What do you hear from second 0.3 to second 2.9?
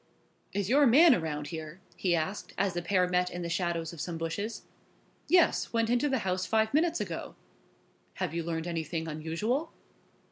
"Is your man around here?" he asked, as the